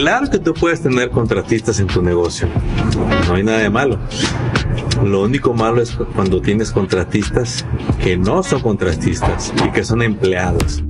Claro 0.00 0.30
que 0.30 0.38
tú 0.38 0.54
puedes 0.54 0.80
tener 0.80 1.10
contratistas 1.10 1.80
en 1.80 1.88
tu 1.88 2.00
negocio. 2.00 2.48
No 3.26 3.34
hay 3.34 3.42
nada 3.42 3.58
de 3.58 3.68
malo. 3.68 3.98
Lo 5.02 5.22
único 5.22 5.54
malo 5.54 5.82
es 5.82 5.90
cuando 6.14 6.40
tienes 6.40 6.70
contratistas 6.70 7.66
que 8.00 8.16
no 8.16 8.44
son 8.44 8.60
contratistas 8.60 9.52
y 9.66 9.70
que 9.72 9.82
son 9.82 10.02
empleados. 10.02 10.84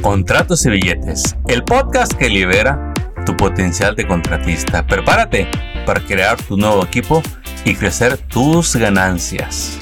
Contratos 0.00 0.64
y 0.64 0.70
billetes, 0.70 1.36
el 1.46 1.62
podcast 1.62 2.14
que 2.14 2.30
libera 2.30 2.94
tu 3.26 3.36
potencial 3.36 3.94
de 3.94 4.06
contratista. 4.06 4.86
Prepárate 4.86 5.46
para 5.84 6.00
crear 6.00 6.40
tu 6.40 6.56
nuevo 6.56 6.82
equipo 6.82 7.22
y 7.66 7.74
crecer 7.74 8.16
tus 8.16 8.76
ganancias. 8.76 9.78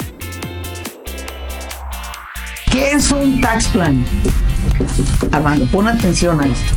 ¿Qué 2.73 2.91
es 2.91 3.13
un 3.13 3.41
tax 3.41 3.69
plan? 3.69 4.05
Armando, 5.31 5.67
pon 5.67 5.87
atención 5.87 6.41
a 6.41 6.47
esto. 6.47 6.75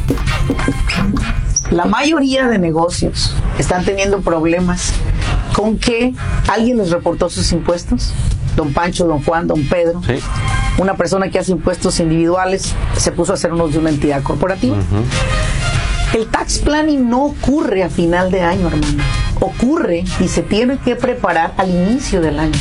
La 1.72 1.86
mayoría 1.86 2.48
de 2.48 2.58
negocios 2.58 3.32
están 3.60 3.86
teniendo 3.86 4.22
problemas 4.22 4.92
con 5.54 5.78
que 5.78 6.16
alguien 6.48 6.78
les 6.78 6.90
reportó 6.90 7.30
sus 7.30 7.52
impuestos. 7.52 8.12
Don 8.56 8.74
Pancho, 8.74 9.06
don 9.06 9.24
Juan, 9.24 9.46
don 9.46 9.64
Pedro. 9.68 10.02
Una 10.80 10.96
persona 10.96 11.30
que 11.30 11.38
hace 11.38 11.52
impuestos 11.52 12.00
individuales 12.00 12.74
se 12.98 13.12
puso 13.12 13.34
a 13.34 13.36
hacer 13.36 13.54
unos 13.54 13.74
de 13.74 13.78
una 13.80 13.92
entidad 13.92 14.24
corporativa. 14.24 14.78
El 16.16 16.26
tax 16.28 16.58
planning 16.58 17.08
no 17.08 17.26
ocurre 17.26 17.84
a 17.84 17.90
final 17.90 18.32
de 18.32 18.42
año, 18.42 18.68
hermano. 18.68 19.04
Ocurre 19.40 20.06
y 20.20 20.28
se 20.28 20.42
tiene 20.42 20.80
que 20.80 20.96
preparar 20.96 21.54
al 21.58 21.70
inicio 21.70 22.20
del 22.20 22.40
año. 22.40 22.58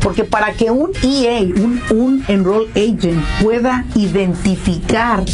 Porque 0.00 0.24
para 0.24 0.52
que 0.52 0.70
un 0.70 0.92
EA, 1.02 1.40
un, 1.40 1.82
un 1.90 2.24
Enroll 2.28 2.70
Agent, 2.74 3.22
pueda 3.42 3.84
identificar 3.94 5.24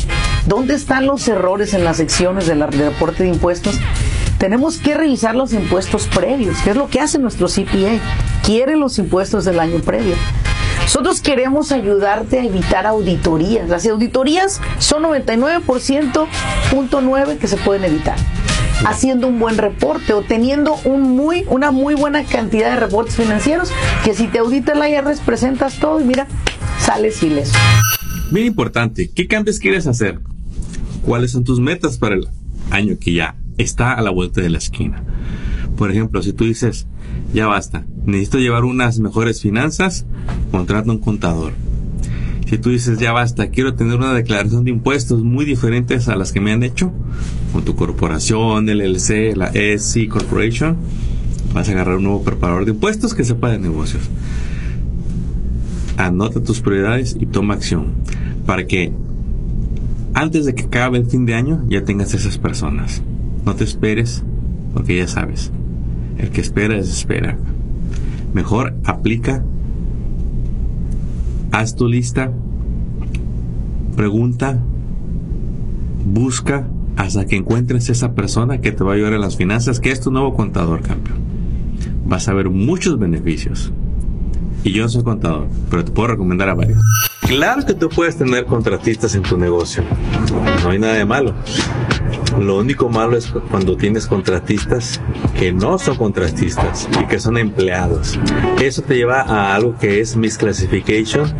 dónde 0.46 0.74
están 0.74 1.06
los 1.06 1.26
errores 1.28 1.74
en 1.74 1.84
las 1.84 1.98
secciones 1.98 2.46
del 2.46 2.66
reporte 2.66 3.24
de 3.24 3.30
impuestos, 3.30 3.78
tenemos 4.38 4.78
que 4.78 4.94
revisar 4.94 5.34
los 5.34 5.52
impuestos 5.52 6.06
previos, 6.06 6.56
que 6.62 6.70
es 6.70 6.76
lo 6.76 6.88
que 6.88 7.00
hace 7.00 7.18
nuestro 7.18 7.46
CPA. 7.46 7.98
Quiere 8.42 8.76
los 8.76 8.98
impuestos 8.98 9.44
del 9.44 9.60
año 9.60 9.80
previo. 9.80 10.14
Nosotros 10.82 11.20
queremos 11.20 11.72
ayudarte 11.72 12.40
a 12.40 12.44
evitar 12.44 12.86
auditorías. 12.86 13.68
Las 13.68 13.86
auditorías 13.86 14.62
son 14.78 15.02
99.9 15.04 17.36
que 17.38 17.46
se 17.46 17.58
pueden 17.58 17.84
evitar 17.84 18.16
haciendo 18.86 19.28
un 19.28 19.38
buen 19.38 19.58
reporte 19.58 20.14
o 20.14 20.22
teniendo 20.22 20.74
una 20.84 21.70
muy 21.70 21.94
buena 21.94 22.24
cantidad 22.24 22.70
de 22.70 22.76
reportes 22.76 23.16
financieros 23.16 23.70
que 24.04 24.14
si 24.14 24.26
te 24.26 24.38
audita 24.38 24.72
el 24.72 24.90
IRS 24.90 25.20
presentas 25.20 25.78
todo 25.78 26.00
y 26.00 26.04
mira, 26.04 26.26
sales 26.78 27.22
ileso. 27.22 27.52
Bien 28.30 28.46
importante, 28.46 29.10
¿qué 29.12 29.26
cambios 29.26 29.58
quieres 29.58 29.88
hacer? 29.88 30.20
¿Cuáles 31.04 31.32
son 31.32 31.42
tus 31.42 31.58
metas 31.58 31.98
para 31.98 32.14
el 32.14 32.28
año 32.70 32.96
que 33.00 33.12
ya 33.12 33.34
está 33.58 33.94
a 33.94 34.02
la 34.02 34.10
vuelta 34.10 34.40
de 34.40 34.50
la 34.50 34.58
esquina? 34.58 35.02
Por 35.76 35.90
ejemplo, 35.90 36.22
si 36.22 36.32
tú 36.32 36.44
dices, 36.44 36.86
ya 37.34 37.48
basta, 37.48 37.86
necesito 38.06 38.38
llevar 38.38 38.64
unas 38.64 39.00
mejores 39.00 39.40
finanzas, 39.40 40.06
contrata 40.52 40.92
un 40.92 40.98
contador. 40.98 41.54
Si 42.48 42.56
tú 42.58 42.70
dices, 42.70 43.00
ya 43.00 43.10
basta, 43.10 43.50
quiero 43.50 43.74
tener 43.74 43.96
una 43.96 44.14
declaración 44.14 44.62
de 44.62 44.70
impuestos 44.70 45.24
muy 45.24 45.44
diferentes 45.44 46.08
a 46.08 46.14
las 46.14 46.30
que 46.30 46.40
me 46.40 46.52
han 46.52 46.62
hecho, 46.62 46.92
con 47.52 47.64
tu 47.64 47.74
corporación, 47.74 48.68
el 48.68 48.78
LLC, 48.78 49.36
la 49.36 49.48
ESC 49.48 50.06
Corporation, 50.08 50.76
vas 51.52 51.68
a 51.68 51.72
agarrar 51.72 51.96
un 51.96 52.04
nuevo 52.04 52.22
preparador 52.22 52.64
de 52.64 52.70
impuestos 52.70 53.12
que 53.12 53.24
sepa 53.24 53.50
de 53.50 53.58
negocios. 53.58 54.04
Anota 56.00 56.42
tus 56.42 56.62
prioridades 56.62 57.14
y 57.20 57.26
toma 57.26 57.52
acción 57.52 57.88
para 58.46 58.66
que 58.66 58.90
antes 60.14 60.46
de 60.46 60.54
que 60.54 60.64
acabe 60.64 60.96
el 60.96 61.04
fin 61.04 61.26
de 61.26 61.34
año 61.34 61.62
ya 61.68 61.84
tengas 61.84 62.14
esas 62.14 62.38
personas. 62.38 63.02
No 63.44 63.54
te 63.54 63.64
esperes 63.64 64.24
porque 64.72 64.96
ya 64.96 65.06
sabes, 65.06 65.52
el 66.16 66.30
que 66.30 66.40
espera 66.40 66.74
desespera. 66.74 67.36
Mejor 68.32 68.74
aplica, 68.84 69.44
haz 71.52 71.76
tu 71.76 71.86
lista, 71.86 72.32
pregunta, 73.94 74.58
busca 76.06 76.66
hasta 76.96 77.26
que 77.26 77.36
encuentres 77.36 77.90
esa 77.90 78.14
persona 78.14 78.62
que 78.62 78.72
te 78.72 78.84
va 78.84 78.92
a 78.92 78.94
ayudar 78.94 79.12
en 79.12 79.20
las 79.20 79.36
finanzas, 79.36 79.80
que 79.80 79.90
es 79.90 80.00
tu 80.00 80.10
nuevo 80.10 80.34
contador, 80.34 80.80
campeón. 80.80 81.18
Vas 82.06 82.26
a 82.28 82.32
ver 82.32 82.48
muchos 82.48 82.98
beneficios. 82.98 83.70
Y 84.62 84.72
yo 84.72 84.82
no 84.82 84.88
soy 84.88 85.02
contador, 85.02 85.46
pero 85.70 85.84
te 85.84 85.92
puedo 85.92 86.08
recomendar 86.08 86.48
a 86.50 86.54
varios. 86.54 86.80
Claro 87.22 87.64
que 87.64 87.74
tú 87.74 87.88
puedes 87.88 88.16
tener 88.16 88.44
contratistas 88.44 89.14
en 89.14 89.22
tu 89.22 89.38
negocio. 89.38 89.82
No 90.62 90.70
hay 90.70 90.78
nada 90.78 90.94
de 90.94 91.04
malo. 91.04 91.34
Lo 92.38 92.58
único 92.58 92.88
malo 92.88 93.16
es 93.16 93.26
cuando 93.50 93.76
tienes 93.76 94.06
contratistas 94.06 95.00
que 95.38 95.52
no 95.52 95.78
son 95.78 95.96
contratistas 95.96 96.88
y 97.00 97.06
que 97.06 97.18
son 97.18 97.38
empleados. 97.38 98.18
Eso 98.60 98.82
te 98.82 98.96
lleva 98.96 99.22
a 99.22 99.54
algo 99.54 99.76
que 99.78 100.00
es 100.00 100.16
misclassification 100.16 101.32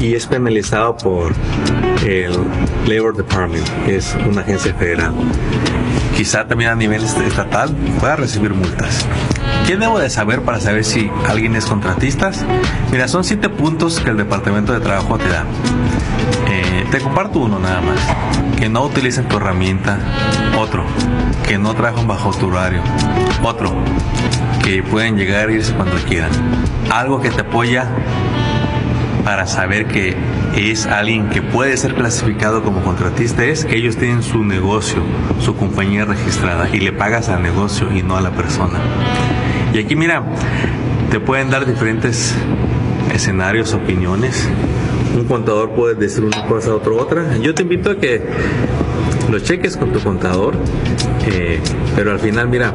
y 0.00 0.14
es 0.14 0.26
penalizado 0.26 0.96
por 0.96 1.32
el 2.04 2.32
Labor 2.86 3.16
Department, 3.16 3.66
que 3.84 3.96
es 3.96 4.16
una 4.28 4.42
agencia 4.42 4.74
federal. 4.74 5.12
Quizá 6.16 6.46
también 6.46 6.70
a 6.70 6.74
nivel 6.74 7.02
estatal 7.02 7.74
pueda 8.00 8.16
recibir 8.16 8.52
multas. 8.52 9.06
¿Qué 9.66 9.76
debo 9.76 9.98
de 9.98 10.08
saber 10.10 10.42
para 10.42 10.60
saber 10.60 10.84
si 10.84 11.10
alguien 11.28 11.56
es 11.56 11.66
contratista? 11.66 12.30
Mira, 12.92 13.08
son 13.08 13.24
siete 13.24 13.48
puntos 13.48 13.98
que 13.98 14.10
el 14.10 14.16
Departamento 14.16 14.72
de 14.72 14.78
Trabajo 14.78 15.18
te 15.18 15.28
da. 15.28 15.44
Eh, 16.48 16.86
te 16.92 17.00
comparto 17.00 17.40
uno 17.40 17.58
nada 17.58 17.80
más. 17.80 17.98
Que 18.56 18.68
no 18.68 18.84
utilicen 18.84 19.26
tu 19.26 19.38
herramienta. 19.38 19.98
Otro. 20.56 20.84
Que 21.48 21.58
no 21.58 21.74
trabajen 21.74 22.06
bajo 22.06 22.30
tu 22.30 22.46
horario. 22.46 22.80
Otro. 23.42 23.74
Que 24.62 24.84
pueden 24.84 25.16
llegar 25.16 25.50
e 25.50 25.54
irse 25.54 25.74
cuando 25.74 25.96
quieran. 25.96 26.30
Algo 26.88 27.20
que 27.20 27.30
te 27.30 27.40
apoya 27.40 27.88
para 29.24 29.48
saber 29.48 29.88
que 29.88 30.16
es 30.56 30.86
alguien 30.86 31.28
que 31.28 31.42
puede 31.42 31.76
ser 31.76 31.94
clasificado 31.94 32.62
como 32.62 32.82
contratista 32.82 33.44
es 33.44 33.66
que 33.66 33.76
ellos 33.76 33.96
tienen 33.96 34.22
su 34.22 34.42
negocio, 34.42 35.02
su 35.38 35.54
compañía 35.54 36.06
registrada 36.06 36.68
y 36.72 36.80
le 36.80 36.92
pagas 36.92 37.28
al 37.28 37.42
negocio 37.42 37.92
y 37.92 38.02
no 38.02 38.16
a 38.16 38.22
la 38.22 38.30
persona. 38.30 38.80
Y 39.74 39.78
aquí 39.78 39.94
mira, 39.94 40.24
te 41.10 41.20
pueden 41.20 41.50
dar 41.50 41.66
diferentes 41.66 42.34
escenarios, 43.12 43.74
opiniones. 43.74 44.48
Un 45.14 45.24
contador 45.24 45.72
puede 45.72 45.94
decir 45.94 46.24
una 46.24 46.46
cosa, 46.46 46.74
otro 46.74 46.96
otra. 46.96 47.36
Yo 47.36 47.54
te 47.54 47.62
invito 47.62 47.90
a 47.90 47.98
que 47.98 48.22
lo 49.30 49.38
cheques 49.38 49.76
con 49.76 49.92
tu 49.92 50.00
contador, 50.00 50.54
eh, 51.26 51.60
pero 51.94 52.12
al 52.12 52.18
final 52.18 52.48
mira, 52.48 52.74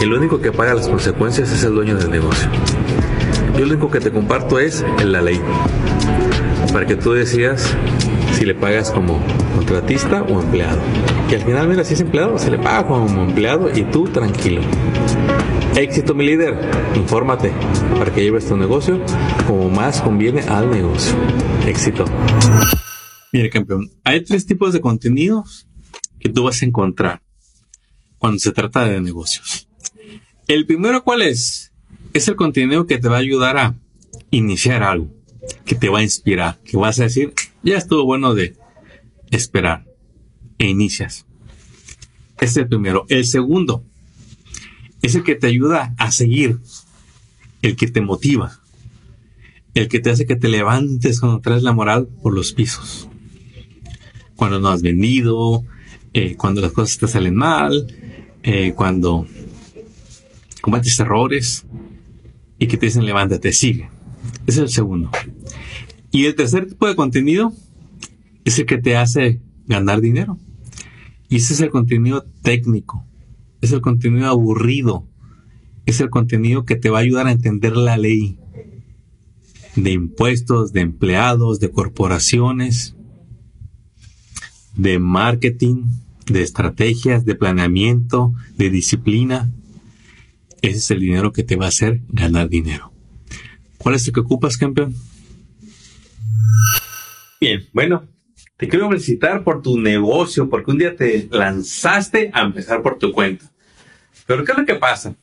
el 0.00 0.12
único 0.12 0.40
que 0.40 0.52
paga 0.52 0.74
las 0.74 0.88
consecuencias 0.88 1.52
es 1.52 1.64
el 1.64 1.74
dueño 1.74 1.96
del 1.96 2.10
negocio. 2.10 2.48
Yo 3.58 3.66
lo 3.66 3.72
único 3.72 3.90
que 3.90 4.00
te 4.00 4.10
comparto 4.10 4.58
es 4.58 4.84
la 5.04 5.22
ley, 5.22 5.40
para 6.74 6.86
que 6.86 6.96
tú 6.96 7.12
decidas 7.12 7.72
si 8.34 8.44
le 8.44 8.52
pagas 8.52 8.90
como 8.90 9.24
contratista 9.54 10.24
o 10.24 10.42
empleado. 10.42 10.82
Y 11.30 11.34
al 11.36 11.42
final, 11.42 11.68
mira, 11.68 11.84
si 11.84 11.94
es 11.94 12.00
empleado, 12.00 12.36
se 12.36 12.50
le 12.50 12.58
paga 12.58 12.88
como 12.88 13.22
empleado 13.22 13.70
y 13.72 13.84
tú 13.84 14.08
tranquilo. 14.08 14.60
Éxito, 15.76 16.16
mi 16.16 16.26
líder. 16.26 16.58
Infórmate 16.96 17.52
para 17.96 18.12
que 18.12 18.22
lleves 18.22 18.48
tu 18.48 18.56
negocio 18.56 19.00
como 19.46 19.70
más 19.70 20.02
conviene 20.02 20.40
al 20.40 20.68
negocio. 20.68 21.14
Éxito. 21.64 22.06
Mire, 23.32 23.50
campeón, 23.50 23.92
hay 24.02 24.24
tres 24.24 24.44
tipos 24.44 24.72
de 24.72 24.80
contenidos 24.80 25.68
que 26.18 26.28
tú 26.28 26.42
vas 26.42 26.60
a 26.60 26.66
encontrar 26.66 27.22
cuando 28.18 28.40
se 28.40 28.50
trata 28.50 28.84
de 28.84 29.00
negocios. 29.00 29.68
El 30.48 30.66
primero, 30.66 31.04
¿cuál 31.04 31.22
es? 31.22 31.72
Es 32.14 32.26
el 32.26 32.34
contenido 32.34 32.84
que 32.84 32.98
te 32.98 33.08
va 33.08 33.16
a 33.16 33.20
ayudar 33.20 33.58
a 33.58 33.74
iniciar 34.32 34.82
algo, 34.82 35.08
que 35.64 35.74
te 35.74 35.88
va 35.88 36.00
a 36.00 36.02
inspirar, 36.02 36.58
que 36.64 36.76
vas 36.76 37.00
a 37.00 37.04
decir, 37.04 37.32
ya 37.62 37.76
estuvo 37.76 38.04
bueno 38.04 38.34
de 38.34 38.56
esperar 39.30 39.84
e 40.58 40.68
inicias. 40.68 41.26
Este 42.34 42.46
es 42.46 42.56
el 42.56 42.68
primero. 42.68 43.06
El 43.08 43.24
segundo 43.24 43.84
es 45.02 45.14
el 45.14 45.22
que 45.22 45.34
te 45.34 45.46
ayuda 45.46 45.94
a 45.98 46.10
seguir, 46.10 46.58
el 47.62 47.76
que 47.76 47.88
te 47.88 48.00
motiva, 48.00 48.60
el 49.74 49.88
que 49.88 50.00
te 50.00 50.10
hace 50.10 50.26
que 50.26 50.36
te 50.36 50.48
levantes 50.48 51.20
cuando 51.20 51.40
traes 51.40 51.62
la 51.62 51.72
moral 51.72 52.08
por 52.22 52.34
los 52.34 52.52
pisos. 52.52 53.08
Cuando 54.36 54.58
no 54.58 54.68
has 54.68 54.82
vendido, 54.82 55.64
eh, 56.12 56.36
cuando 56.36 56.60
las 56.60 56.72
cosas 56.72 56.98
te 56.98 57.08
salen 57.08 57.34
mal, 57.34 57.86
eh, 58.42 58.72
cuando 58.74 59.26
combates 60.60 60.98
errores 60.98 61.64
y 62.58 62.66
que 62.66 62.76
te 62.76 62.86
dicen 62.86 63.04
levántate, 63.04 63.52
sigue. 63.52 63.88
Ese 64.46 64.58
es 64.58 64.58
el 64.58 64.68
segundo. 64.68 65.10
Y 66.14 66.26
el 66.26 66.36
tercer 66.36 66.68
tipo 66.68 66.86
de 66.86 66.94
contenido 66.94 67.52
es 68.44 68.60
el 68.60 68.66
que 68.66 68.78
te 68.78 68.96
hace 68.96 69.40
ganar 69.66 70.00
dinero. 70.00 70.38
Y 71.28 71.36
ese 71.36 71.54
es 71.54 71.60
el 71.60 71.70
contenido 71.70 72.24
técnico, 72.40 73.04
es 73.60 73.72
el 73.72 73.80
contenido 73.80 74.28
aburrido, 74.28 75.08
es 75.86 76.00
el 76.00 76.10
contenido 76.10 76.64
que 76.64 76.76
te 76.76 76.88
va 76.88 76.98
a 76.98 77.02
ayudar 77.02 77.26
a 77.26 77.32
entender 77.32 77.76
la 77.76 77.96
ley 77.96 78.38
de 79.74 79.90
impuestos, 79.90 80.72
de 80.72 80.82
empleados, 80.82 81.58
de 81.58 81.72
corporaciones, 81.72 82.94
de 84.76 85.00
marketing, 85.00 85.82
de 86.26 86.42
estrategias, 86.42 87.24
de 87.24 87.34
planeamiento, 87.34 88.32
de 88.56 88.70
disciplina. 88.70 89.50
Ese 90.62 90.78
es 90.78 90.90
el 90.92 91.00
dinero 91.00 91.32
que 91.32 91.42
te 91.42 91.56
va 91.56 91.64
a 91.64 91.70
hacer 91.70 92.02
ganar 92.08 92.48
dinero. 92.48 92.92
¿Cuál 93.78 93.96
es 93.96 94.06
el 94.06 94.14
que 94.14 94.20
ocupas, 94.20 94.56
campeón? 94.56 94.94
Bien, 97.40 97.66
bueno, 97.72 98.08
te 98.56 98.68
quiero 98.68 98.88
felicitar 98.88 99.44
por 99.44 99.62
tu 99.62 99.78
negocio, 99.78 100.48
porque 100.48 100.70
un 100.70 100.78
día 100.78 100.96
te 100.96 101.28
lanzaste 101.30 102.30
a 102.32 102.42
empezar 102.42 102.82
por 102.82 102.98
tu 102.98 103.12
cuenta. 103.12 103.44
Pero 104.26 104.44
¿qué 104.44 104.52
es 104.52 104.58
lo 104.58 104.64
que 104.64 104.76
pasa? 104.76 105.14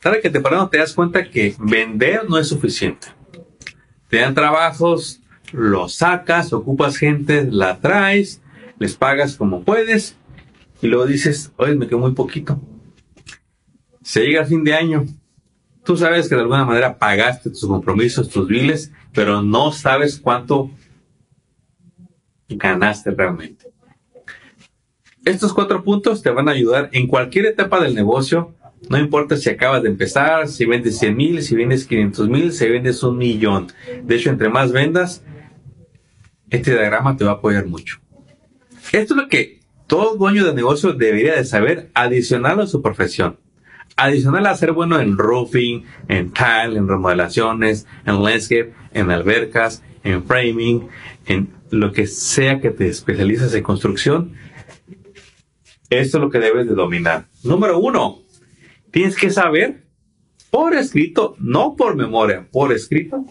Tarde 0.00 0.20
que 0.20 0.30
te 0.30 0.40
parado 0.40 0.68
te 0.68 0.78
das 0.78 0.94
cuenta 0.94 1.28
que 1.28 1.54
vender 1.58 2.28
no 2.28 2.38
es 2.38 2.48
suficiente. 2.48 3.08
Te 4.08 4.18
dan 4.18 4.34
trabajos, 4.34 5.20
los 5.52 5.94
sacas, 5.94 6.52
ocupas 6.52 6.96
gente, 6.96 7.46
la 7.50 7.78
traes, 7.80 8.40
les 8.78 8.96
pagas 8.96 9.36
como 9.36 9.62
puedes 9.62 10.16
y 10.82 10.86
luego 10.86 11.06
dices, 11.06 11.52
oye, 11.56 11.74
me 11.74 11.86
quedó 11.86 11.98
muy 11.98 12.12
poquito. 12.12 12.60
Se 14.02 14.22
llega 14.22 14.40
el 14.40 14.46
fin 14.46 14.64
de 14.64 14.74
año. 14.74 15.04
Tú 15.84 15.96
sabes 15.96 16.28
que 16.28 16.34
de 16.34 16.42
alguna 16.42 16.64
manera 16.64 16.98
pagaste 16.98 17.50
tus 17.50 17.66
compromisos, 17.66 18.28
tus 18.28 18.46
biles, 18.46 18.92
pero 19.12 19.42
no 19.42 19.72
sabes 19.72 20.20
cuánto 20.20 20.70
ganaste 22.48 23.10
realmente. 23.10 23.66
Estos 25.24 25.52
cuatro 25.52 25.82
puntos 25.82 26.22
te 26.22 26.30
van 26.30 26.48
a 26.48 26.52
ayudar 26.52 26.88
en 26.92 27.06
cualquier 27.06 27.46
etapa 27.46 27.80
del 27.80 27.94
negocio. 27.94 28.54
No 28.88 28.98
importa 28.98 29.36
si 29.36 29.50
acabas 29.50 29.82
de 29.82 29.90
empezar, 29.90 30.48
si 30.48 30.64
vendes 30.64 30.98
100 30.98 31.16
mil, 31.16 31.42
si 31.42 31.54
vendes 31.54 31.86
500 31.86 32.28
mil, 32.28 32.52
si 32.52 32.68
vendes 32.68 33.02
un 33.02 33.18
millón. 33.18 33.68
De 34.02 34.16
hecho, 34.16 34.30
entre 34.30 34.48
más 34.48 34.72
vendas, 34.72 35.22
este 36.48 36.72
diagrama 36.72 37.16
te 37.16 37.24
va 37.24 37.32
a 37.32 37.34
apoyar 37.34 37.66
mucho. 37.66 38.00
Esto 38.92 39.14
es 39.14 39.20
lo 39.20 39.28
que 39.28 39.60
todo 39.86 40.16
dueño 40.16 40.44
de 40.44 40.54
negocio 40.54 40.92
debería 40.94 41.34
de 41.36 41.44
saber 41.44 41.90
adicional 41.94 42.60
a 42.60 42.66
su 42.66 42.80
profesión. 42.80 43.38
Adicional 43.96 44.46
a 44.46 44.56
ser 44.56 44.72
bueno 44.72 44.98
en 44.98 45.18
roofing, 45.18 45.84
en 46.08 46.32
tile, 46.32 46.78
en 46.78 46.88
remodelaciones, 46.88 47.86
en 48.06 48.22
landscape, 48.22 48.72
en 48.92 49.10
albercas, 49.10 49.82
en 50.04 50.24
framing, 50.24 50.88
en 51.26 51.52
lo 51.70 51.92
que 51.92 52.06
sea 52.06 52.60
que 52.60 52.70
te 52.70 52.88
especialices 52.88 53.52
en 53.54 53.62
construcción. 53.62 54.32
Esto 55.90 56.18
es 56.18 56.22
lo 56.22 56.30
que 56.30 56.38
debes 56.38 56.66
de 56.66 56.74
dominar. 56.74 57.26
Número 57.44 57.78
uno, 57.78 58.20
tienes 58.90 59.16
que 59.16 59.30
saber 59.30 59.84
por 60.50 60.74
escrito, 60.74 61.36
no 61.38 61.76
por 61.76 61.96
memoria, 61.96 62.48
por 62.50 62.72
escrito, 62.72 63.24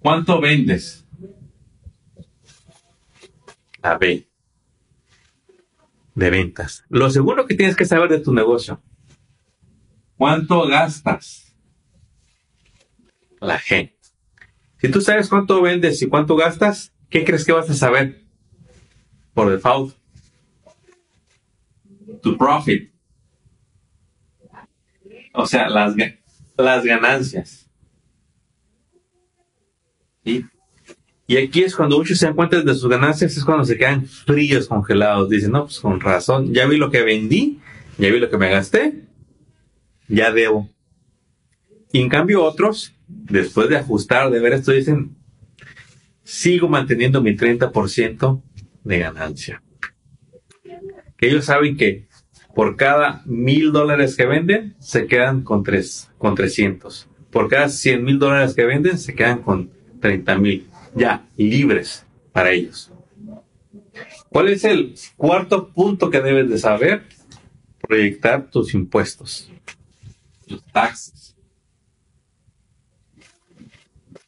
cuánto 0.00 0.40
vendes. 0.40 1.04
A 3.82 3.96
B 3.96 4.30
de 6.14 6.30
ventas. 6.30 6.84
Lo 6.88 7.10
segundo 7.10 7.46
que 7.46 7.54
tienes 7.54 7.76
que 7.76 7.86
saber 7.86 8.10
de 8.10 8.20
tu 8.20 8.32
negocio. 8.32 8.82
¿Cuánto 10.20 10.68
gastas? 10.68 11.56
La 13.40 13.58
G. 13.58 13.94
Si 14.76 14.90
tú 14.90 15.00
sabes 15.00 15.30
cuánto 15.30 15.62
vendes 15.62 16.02
y 16.02 16.08
cuánto 16.08 16.36
gastas, 16.36 16.92
¿qué 17.08 17.24
crees 17.24 17.46
que 17.46 17.52
vas 17.52 17.70
a 17.70 17.72
saber? 17.72 18.22
Por 19.32 19.50
default. 19.50 19.96
Tu 22.22 22.36
profit. 22.36 22.92
O 25.32 25.46
sea, 25.46 25.70
las, 25.70 25.94
las 26.58 26.84
ganancias. 26.84 27.70
Y 30.22 31.36
aquí 31.38 31.62
es 31.62 31.74
cuando 31.74 31.96
muchos 31.96 32.18
se 32.18 32.26
dan 32.26 32.36
cuenta 32.36 32.60
de 32.60 32.74
sus 32.74 32.90
ganancias, 32.90 33.34
es 33.38 33.42
cuando 33.42 33.64
se 33.64 33.78
quedan 33.78 34.04
fríos, 34.04 34.68
congelados. 34.68 35.30
Dicen, 35.30 35.52
no, 35.52 35.64
pues 35.64 35.80
con 35.80 35.98
razón, 35.98 36.52
ya 36.52 36.66
vi 36.66 36.76
lo 36.76 36.90
que 36.90 37.00
vendí, 37.00 37.58
ya 37.96 38.10
vi 38.10 38.18
lo 38.18 38.28
que 38.28 38.36
me 38.36 38.50
gasté, 38.50 39.08
ya 40.10 40.30
debo. 40.32 40.68
Y 41.92 42.00
en 42.00 42.08
cambio 42.08 42.44
otros, 42.44 42.94
después 43.08 43.68
de 43.68 43.78
ajustar, 43.78 44.30
de 44.30 44.40
ver 44.40 44.52
esto, 44.52 44.72
dicen, 44.72 45.16
sigo 46.22 46.68
manteniendo 46.68 47.22
mi 47.22 47.36
30% 47.36 48.42
de 48.84 48.98
ganancia. 48.98 49.62
Que 51.16 51.28
ellos 51.28 51.46
saben 51.46 51.76
que 51.76 52.08
por 52.54 52.76
cada 52.76 53.22
mil 53.26 53.72
dólares 53.72 54.16
que 54.16 54.26
venden, 54.26 54.74
se 54.78 55.06
quedan 55.06 55.42
con, 55.42 55.62
tres, 55.62 56.10
con 56.18 56.34
300. 56.34 57.08
Por 57.30 57.48
cada 57.48 57.68
100 57.68 58.04
mil 58.04 58.18
dólares 58.18 58.54
que 58.54 58.64
venden, 58.64 58.98
se 58.98 59.14
quedan 59.14 59.42
con 59.42 59.70
30 60.00 60.38
mil 60.38 60.66
ya 60.94 61.26
libres 61.36 62.04
para 62.32 62.50
ellos. 62.50 62.92
¿Cuál 64.28 64.48
es 64.48 64.64
el 64.64 64.94
cuarto 65.16 65.68
punto 65.68 66.10
que 66.10 66.20
debes 66.20 66.48
de 66.48 66.58
saber? 66.58 67.02
Proyectar 67.80 68.50
tus 68.50 68.74
impuestos, 68.74 69.50
tus 70.50 70.64
taxes. 70.66 71.36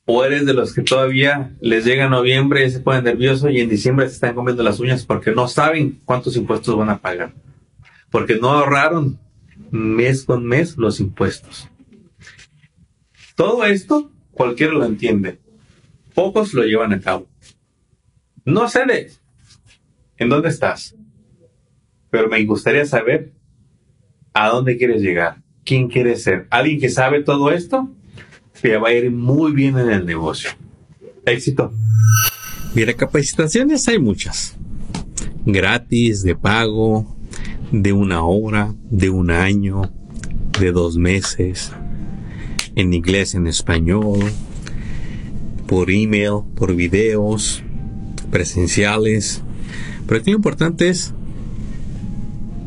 O 0.05 0.25
eres 0.25 0.47
de 0.47 0.55
los 0.55 0.75
que 0.75 0.83
todavía 0.83 1.55
les 1.61 1.85
llega 1.85 2.09
noviembre 2.09 2.67
y 2.67 2.71
se 2.71 2.81
ponen 2.81 3.05
nerviosos 3.05 3.51
y 3.51 3.61
en 3.61 3.69
diciembre 3.69 4.09
se 4.09 4.15
están 4.15 4.35
comiendo 4.35 4.63
las 4.63 4.81
uñas 4.81 5.05
porque 5.05 5.33
no 5.33 5.47
saben 5.49 6.01
cuántos 6.05 6.37
impuestos 6.37 6.77
van 6.77 6.91
a 6.91 6.99
pagar. 6.99 7.35
Porque 8.11 8.37
no 8.37 8.51
ahorraron 8.51 9.19
mes 9.71 10.25
con 10.25 10.45
mes 10.45 10.77
los 10.77 10.99
impuestos. 11.01 11.69
Todo 13.37 13.65
esto 13.65 14.11
cualquiera 14.33 14.73
lo 14.73 14.85
entiende 14.85 15.43
pocos 16.15 16.55
lo 16.55 16.65
llevan 16.65 16.93
a 16.93 17.01
cabo. 17.01 17.29
No 18.45 18.69
sé 18.69 18.85
de 18.87 19.11
en 20.17 20.29
dónde 20.29 20.49
estás, 20.49 20.95
pero 22.11 22.29
me 22.29 22.45
gustaría 22.45 22.85
saber 22.85 23.33
a 24.33 24.49
dónde 24.49 24.77
quieres 24.77 25.03
llegar, 25.03 25.42
quién 25.65 25.89
quieres 25.89 26.23
ser. 26.23 26.47
Alguien 26.51 26.81
que 26.81 26.89
sabe 26.89 27.23
todo 27.23 27.51
esto, 27.51 27.91
te 28.61 28.77
va 28.77 28.89
a 28.89 28.93
ir 28.93 29.11
muy 29.11 29.53
bien 29.53 29.79
en 29.79 29.91
el 29.91 30.07
negocio. 30.07 30.51
Éxito. 31.25 31.73
Mira, 32.75 32.95
capacitaciones 32.95 33.87
hay 33.89 33.99
muchas. 33.99 34.57
Gratis, 35.45 36.23
de 36.23 36.37
pago, 36.37 37.17
de 37.73 37.93
una 37.93 38.23
hora, 38.23 38.75
de 38.91 39.11
un 39.11 39.31
año, 39.31 39.93
de 40.59 40.73
dos 40.73 40.97
meses, 40.97 41.73
en 42.77 42.95
inglés, 42.95 43.35
en 43.35 43.47
español, 43.47 44.21
por 45.67 45.91
email, 45.91 46.43
por 46.55 46.75
videos, 46.75 47.63
presenciales. 48.31 49.43
Pero 50.07 50.23
lo 50.25 50.33
importante 50.33 50.89
es 50.89 51.15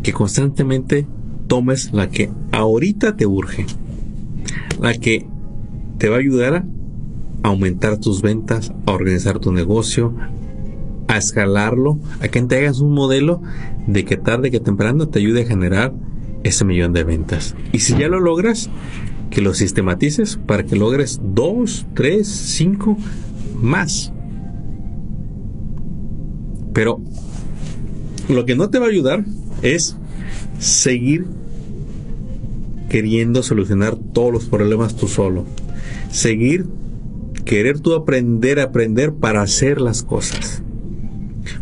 que 0.03 0.13
constantemente 0.13 1.07
tomes 1.47 1.91
la 1.93 2.09
que 2.09 2.31
ahorita 2.51 3.15
te 3.15 3.25
urge, 3.25 3.65
la 4.81 4.93
que 4.93 5.25
te 5.97 6.09
va 6.09 6.17
a 6.17 6.19
ayudar 6.19 6.65
a 7.43 7.47
aumentar 7.47 7.97
tus 7.99 8.21
ventas, 8.21 8.71
a 8.85 8.91
organizar 8.91 9.39
tu 9.39 9.51
negocio, 9.51 10.15
a 11.07 11.17
escalarlo, 11.17 11.99
a 12.19 12.27
que 12.27 12.41
te 12.41 12.57
hagas 12.57 12.79
un 12.79 12.93
modelo 12.93 13.41
de 13.87 14.05
que 14.05 14.17
tarde 14.17 14.51
que 14.51 14.59
temprano 14.59 15.07
te 15.07 15.19
ayude 15.19 15.43
a 15.43 15.45
generar 15.45 15.93
ese 16.43 16.65
millón 16.65 16.93
de 16.93 17.03
ventas. 17.03 17.55
Y 17.71 17.79
si 17.79 17.97
ya 17.97 18.07
lo 18.07 18.19
logras, 18.19 18.69
que 19.29 19.41
lo 19.41 19.53
sistematices 19.53 20.39
para 20.45 20.65
que 20.65 20.75
logres 20.75 21.19
dos, 21.21 21.85
tres, 21.93 22.27
cinco 22.27 22.97
más. 23.55 24.13
Pero 26.73 27.01
lo 28.29 28.45
que 28.45 28.55
no 28.55 28.69
te 28.69 28.79
va 28.79 28.85
a 28.85 28.89
ayudar 28.89 29.23
es 29.61 29.97
seguir 30.59 31.25
queriendo 32.89 33.43
solucionar 33.43 33.95
todos 34.13 34.31
los 34.31 34.45
problemas 34.45 34.95
tú 34.95 35.07
solo. 35.07 35.45
Seguir 36.11 36.65
querer 37.45 37.79
tú 37.79 37.93
aprender, 37.93 38.59
aprender 38.59 39.13
para 39.13 39.41
hacer 39.41 39.79
las 39.79 40.03
cosas. 40.03 40.63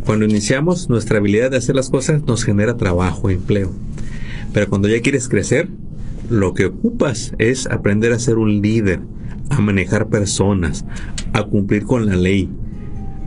Cuando 0.06 0.26
iniciamos, 0.26 0.90
nuestra 0.90 1.18
habilidad 1.18 1.52
de 1.52 1.58
hacer 1.58 1.76
las 1.76 1.90
cosas 1.90 2.24
nos 2.24 2.44
genera 2.44 2.78
trabajo, 2.78 3.30
empleo. 3.30 3.72
Pero 4.54 4.70
cuando 4.70 4.88
ya 4.88 5.02
quieres 5.02 5.28
crecer, 5.28 5.68
lo 6.30 6.54
que 6.54 6.66
ocupas 6.66 7.34
es 7.38 7.68
aprender 7.68 8.14
a 8.14 8.20
ser 8.20 8.38
un 8.38 8.62
líder, 8.62 9.02
a 9.50 9.60
manejar 9.60 10.08
personas, 10.08 10.86
a 11.34 11.44
cumplir 11.44 11.84
con 11.84 12.06
la 12.06 12.16
ley, 12.16 12.50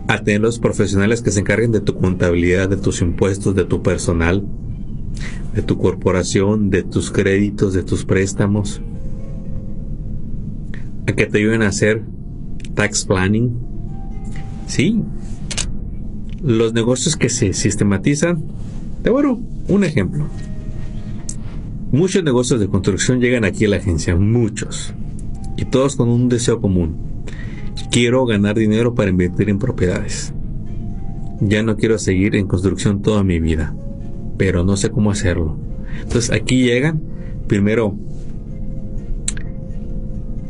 a 0.08 0.22
tener 0.22 0.40
los 0.40 0.58
profesionales 0.58 1.20
que 1.20 1.30
se 1.30 1.40
encarguen 1.40 1.72
de 1.72 1.80
tu 1.80 1.96
contabilidad, 1.98 2.68
de 2.68 2.76
tus 2.76 3.02
impuestos, 3.02 3.54
de 3.54 3.64
tu 3.64 3.82
personal, 3.82 4.46
de 5.54 5.62
tu 5.62 5.78
corporación, 5.78 6.70
de 6.70 6.82
tus 6.82 7.10
créditos, 7.10 7.72
de 7.72 7.82
tus 7.82 8.04
préstamos, 8.04 8.80
a 11.06 11.12
que 11.12 11.26
te 11.26 11.38
ayuden 11.38 11.62
a 11.62 11.68
hacer 11.68 12.02
tax 12.74 13.04
planning. 13.04 13.58
Sí, 14.66 15.02
los 16.42 16.74
negocios 16.74 17.16
que 17.16 17.28
se 17.28 17.52
sistematizan, 17.52 18.44
te 19.02 19.10
voy 19.10 19.24
un 19.68 19.84
ejemplo. 19.84 20.26
Muchos 21.92 22.22
negocios 22.24 22.60
de 22.60 22.68
construcción 22.68 23.20
llegan 23.20 23.44
aquí 23.44 23.64
a 23.64 23.68
la 23.68 23.76
agencia, 23.76 24.16
muchos, 24.16 24.92
y 25.56 25.64
todos 25.64 25.96
con 25.96 26.08
un 26.08 26.28
deseo 26.28 26.60
común. 26.60 26.96
Quiero 27.90 28.26
ganar 28.26 28.56
dinero 28.56 28.94
para 28.94 29.10
invertir 29.10 29.48
en 29.48 29.58
propiedades. 29.58 30.32
ya 31.40 31.62
no 31.62 31.76
quiero 31.76 31.98
seguir 31.98 32.34
en 32.34 32.46
construcción 32.46 33.02
toda 33.02 33.22
mi 33.22 33.40
vida, 33.40 33.74
pero 34.36 34.64
no 34.64 34.76
sé 34.76 34.90
cómo 34.90 35.10
hacerlo. 35.10 35.56
Entonces 36.02 36.30
aquí 36.30 36.64
llegan, 36.64 37.00
primero 37.46 37.96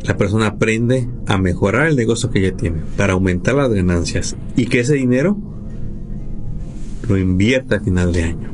la 0.05 0.16
persona 0.16 0.47
aprende 0.47 1.09
a 1.26 1.37
mejorar 1.37 1.88
el 1.88 1.97
negocio 1.97 2.31
que 2.31 2.40
ya 2.40 2.52
tiene 2.52 2.83
para 2.97 3.14
aumentar 3.14 3.57
las 3.57 3.73
ganancias 3.73 4.37
y 4.57 4.66
que 4.66 4.81
ese 4.81 4.95
dinero 4.95 5.37
lo 7.09 7.19
invierta 7.19 7.76
a 7.76 7.81
final 7.81 8.12
de 8.12 8.23
año. 8.23 8.50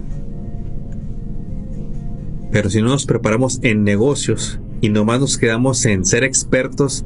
Pero 2.51 2.71
si 2.71 2.81
no 2.81 2.89
nos 2.89 3.07
preparamos 3.07 3.59
en 3.63 3.85
negocios 3.85 4.61
y 4.81 4.89
nomás 4.89 5.21
nos 5.21 5.39
quedamos 5.39 5.85
en 5.87 6.05
ser 6.05 6.25
expertos 6.25 7.05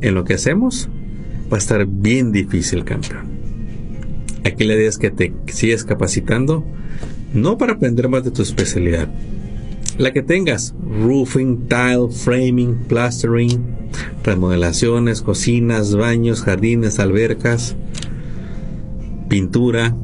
en 0.00 0.14
lo 0.14 0.24
que 0.24 0.34
hacemos, 0.34 0.88
va 1.52 1.56
a 1.56 1.58
estar 1.58 1.86
bien 1.86 2.32
difícil, 2.32 2.84
campeón. 2.84 3.38
Aquí 4.44 4.64
la 4.64 4.74
idea 4.74 4.88
es 4.88 4.98
que 4.98 5.10
te 5.10 5.34
sigues 5.46 5.84
capacitando, 5.84 6.64
no 7.34 7.58
para 7.58 7.74
aprender 7.74 8.08
más 8.08 8.24
de 8.24 8.30
tu 8.30 8.42
especialidad, 8.42 9.08
la 9.98 10.12
que 10.12 10.22
tengas, 10.22 10.74
roofing, 11.02 11.68
tile, 11.68 12.08
framing, 12.10 12.84
plastering, 12.88 13.60
remodelaciones, 14.22 15.22
cocinas, 15.22 15.94
baños, 15.94 16.42
jardines, 16.42 16.98
albercas, 16.98 17.76
pintura. 19.28 19.96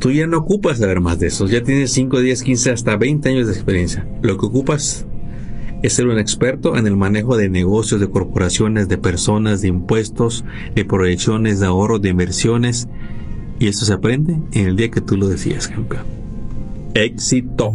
Tú 0.00 0.10
ya 0.12 0.26
no 0.26 0.38
ocupas 0.38 0.78
saber 0.78 1.00
más 1.00 1.18
de 1.18 1.28
eso, 1.28 1.46
ya 1.46 1.62
tienes 1.62 1.92
5, 1.92 2.20
10, 2.20 2.42
15, 2.42 2.70
hasta 2.70 2.96
20 2.96 3.28
años 3.28 3.46
de 3.46 3.52
experiencia. 3.52 4.06
Lo 4.22 4.38
que 4.38 4.46
ocupas 4.46 5.06
es 5.82 5.92
ser 5.92 6.08
un 6.08 6.18
experto 6.18 6.76
en 6.76 6.86
el 6.86 6.96
manejo 6.96 7.36
de 7.36 7.48
negocios, 7.48 8.00
de 8.00 8.10
corporaciones, 8.10 8.88
de 8.88 8.98
personas, 8.98 9.60
de 9.60 9.68
impuestos, 9.68 10.44
de 10.74 10.84
proyecciones, 10.84 11.60
de 11.60 11.66
ahorros, 11.66 12.02
de 12.02 12.08
inversiones. 12.10 12.88
Y 13.58 13.68
eso 13.68 13.84
se 13.84 13.92
aprende 13.92 14.38
en 14.52 14.68
el 14.68 14.76
día 14.76 14.90
que 14.90 15.00
tú 15.00 15.16
lo 15.16 15.28
decías, 15.28 15.68
campeón. 15.68 16.04
Éxito. 16.94 17.74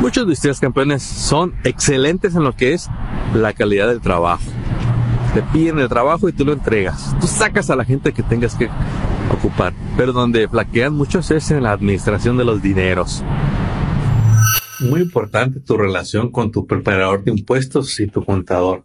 Muchos 0.00 0.26
de 0.26 0.32
ustedes 0.32 0.60
campeones 0.60 1.02
son 1.02 1.54
excelentes 1.64 2.34
en 2.34 2.44
lo 2.44 2.54
que 2.54 2.72
es 2.72 2.88
la 3.34 3.52
calidad 3.52 3.88
del 3.88 4.00
trabajo. 4.00 4.42
Te 5.34 5.42
piden 5.42 5.78
el 5.78 5.88
trabajo 5.88 6.28
y 6.28 6.32
tú 6.32 6.44
lo 6.44 6.52
entregas. 6.52 7.14
Tú 7.20 7.26
sacas 7.26 7.70
a 7.70 7.76
la 7.76 7.84
gente 7.84 8.12
que 8.12 8.22
tengas 8.22 8.54
que 8.54 8.68
ocupar. 9.30 9.72
Pero 9.96 10.12
donde 10.12 10.48
flaquean 10.48 10.94
muchos 10.94 11.30
es 11.30 11.50
en 11.50 11.62
la 11.62 11.72
administración 11.72 12.36
de 12.36 12.44
los 12.44 12.62
dineros 12.62 13.22
muy 14.82 15.00
importante 15.00 15.60
tu 15.60 15.76
relación 15.76 16.30
con 16.30 16.50
tu 16.50 16.66
preparador 16.66 17.24
de 17.24 17.30
impuestos 17.32 17.98
y 18.00 18.06
tu 18.06 18.24
contador. 18.24 18.84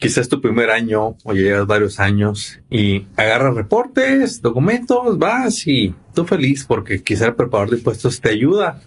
Quizás 0.00 0.30
tu 0.30 0.40
primer 0.40 0.70
año 0.70 1.18
o 1.24 1.34
llevas 1.34 1.66
varios 1.66 2.00
años 2.00 2.58
y 2.70 3.06
agarras 3.16 3.54
reportes, 3.54 4.40
documentos, 4.40 5.18
vas 5.18 5.66
y 5.66 5.94
tú 6.14 6.24
feliz 6.24 6.64
porque 6.64 7.02
quizás 7.02 7.28
el 7.28 7.34
preparador 7.34 7.68
de 7.68 7.76
impuestos 7.76 8.18
te 8.18 8.30
ayuda 8.30 8.80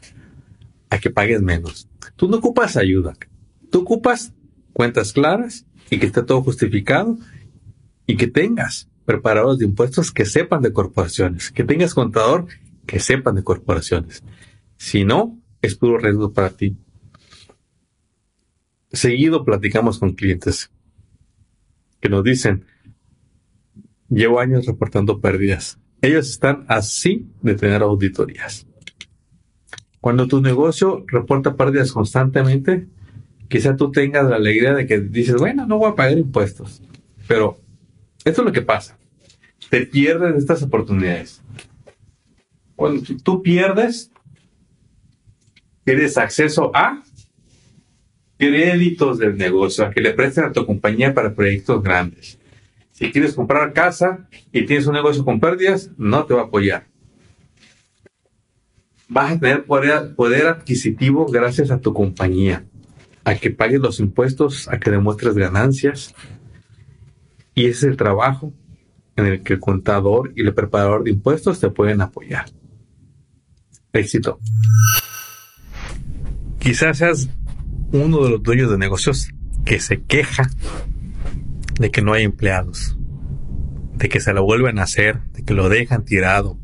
a 0.90 0.98
que 0.98 1.12
pagues 1.12 1.40
menos. 1.44 1.88
Tú 2.16 2.28
no 2.28 2.38
ocupas 2.38 2.78
ayuda. 2.78 3.14
Tú 3.70 3.82
ocupas 3.82 4.34
cuentas 4.74 5.14
claras 5.14 5.68
y 5.92 6.00
que 6.00 6.08
esté 6.08 6.24
todo 6.24 6.42
justificado 6.42 7.16
y 8.08 8.18
que 8.18 8.26
tengas 8.26 8.90
preparadores 9.06 9.60
de 9.60 9.66
impuestos 9.66 10.12
que 10.12 10.26
sepan 10.26 10.64
de 10.64 10.74
corporaciones, 10.74 11.52
que 11.52 11.64
tengas 11.64 11.94
contador 11.94 12.48
que 12.88 13.00
sepan 13.00 13.36
de 13.36 13.44
corporaciones. 13.44 14.24
Si 14.78 15.06
no, 15.06 15.40
es 15.62 15.76
puro 15.76 16.00
riesgo 16.00 16.34
para 16.34 16.50
ti. 16.50 16.76
Seguido 18.92 19.46
platicamos 19.46 20.00
con 20.00 20.14
clientes 20.14 20.72
que 22.04 22.10
nos 22.10 22.22
dicen, 22.22 22.66
llevo 24.10 24.42
años 24.42 24.66
reportando 24.66 25.22
pérdidas. 25.22 25.80
Ellos 26.02 26.30
están 26.30 26.66
así 26.68 27.30
de 27.42 27.56
tener 27.56 27.82
auditorías. 27.82 28.68
Cuando 30.02 30.28
tu 30.28 30.42
negocio 30.42 31.06
reporta 31.08 31.56
pérdidas 31.56 31.94
constantemente, 31.94 32.88
quizá 33.48 33.78
tú 33.78 33.90
tengas 33.90 34.30
la 34.30 34.36
alegría 34.36 34.74
de 34.74 34.86
que 34.86 35.00
dices, 35.00 35.38
bueno, 35.38 35.66
no 35.66 35.78
voy 35.78 35.92
a 35.92 35.96
pagar 35.96 36.18
impuestos. 36.18 36.82
Pero 37.26 37.58
esto 38.26 38.42
es 38.42 38.46
lo 38.46 38.52
que 38.52 38.64
pasa. 38.64 38.98
Te 39.70 39.86
pierdes 39.86 40.36
estas 40.36 40.62
oportunidades. 40.62 41.42
Cuando 42.76 43.02
tú 43.24 43.42
pierdes, 43.42 44.12
tienes 45.86 46.18
acceso 46.18 46.70
a 46.76 47.02
créditos 48.38 49.20
del 49.20 49.38
negocio, 49.38 49.86
a 49.86 49.92
que 49.92 50.02
le 50.02 50.14
presten 50.14 50.46
a 50.46 50.52
tu 50.52 50.66
compañía 50.66 51.14
para 51.14 51.34
proyectos 51.34 51.82
grandes. 51.82 52.40
Si 52.92 53.12
quieres 53.12 53.34
comprar 53.34 53.74
casa 53.74 54.28
y 54.52 54.66
tienes 54.66 54.88
un 54.88 54.94
negocio 54.94 55.26
con 55.26 55.40
pérdidas, 55.40 55.92
no 55.98 56.26
te 56.26 56.34
va 56.34 56.42
a 56.42 56.46
apoyar. 56.46 56.88
Vas 59.08 59.34
a 59.34 59.40
tener 59.40 59.66
poder, 59.66 60.16
poder 60.16 60.48
adquisitivo 60.48 61.26
gracias 61.26 61.72
a 61.72 61.80
tu 61.80 61.94
compañía, 61.94 62.66
a 63.24 63.36
que 63.36 63.52
pagues 63.52 63.80
los 63.80 64.00
impuestos, 64.00 64.68
a 64.70 64.80
que 64.80 64.92
demuestres 64.92 65.36
ganancias. 65.36 66.14
Y 67.56 67.66
ese 67.66 67.72
es 67.72 67.84
el 67.84 67.98
trabajo 67.98 68.54
en 69.16 69.26
el 69.26 69.44
que 69.44 69.54
el 69.54 69.60
contador 69.60 70.32
y 70.36 70.42
el 70.42 70.54
preparador 70.54 71.04
de 71.04 71.12
impuestos 71.12 71.60
te 71.60 71.70
pueden 71.70 72.02
apoyar. 72.02 72.46
Éxito. 73.92 74.40
Quizás 76.60 76.98
seas 76.98 77.30
uno 77.94 78.24
de 78.24 78.32
los 78.32 78.44
dueños 78.44 78.72
de 78.72 78.78
negocios 78.78 79.30
que 79.66 79.80
se 79.80 80.02
queja 80.02 80.50
de 81.80 81.92
que 81.92 82.02
no 82.02 82.14
hay 82.14 82.24
empleados, 82.24 82.98
de 83.96 84.10
que 84.10 84.20
se 84.20 84.34
lo 84.34 84.44
vuelven 84.44 84.80
a 84.80 84.84
hacer, 84.84 85.22
de 85.34 85.44
que 85.44 85.54
lo 85.54 85.70
dejan 85.70 86.04
tirado. 86.04 86.58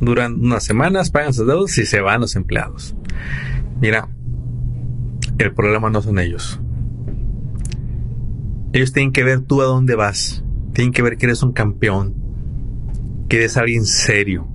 Duran 0.00 0.34
unas 0.34 0.64
semanas, 0.64 1.10
pagan 1.10 1.34
sus 1.34 1.46
deudas 1.46 1.76
y 1.78 1.86
se 1.86 2.00
van 2.00 2.20
los 2.20 2.36
empleados. 2.36 2.94
Mira, 3.80 4.08
el 5.38 5.52
problema 5.52 5.90
no 5.90 6.02
son 6.02 6.18
ellos. 6.18 6.60
Ellos 8.72 8.92
tienen 8.92 9.12
que 9.12 9.24
ver 9.24 9.40
tú 9.40 9.62
a 9.62 9.66
dónde 9.66 9.94
vas. 9.94 10.44
Tienen 10.72 10.92
que 10.92 11.02
ver 11.02 11.16
que 11.16 11.26
eres 11.26 11.42
un 11.42 11.52
campeón, 11.52 12.14
que 13.28 13.38
eres 13.38 13.56
alguien 13.56 13.86
serio, 13.86 14.46